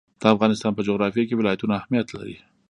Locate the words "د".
0.21-0.23